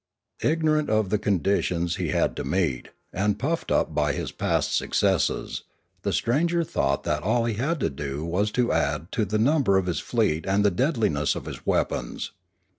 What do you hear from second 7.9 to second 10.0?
do was to add to the number of his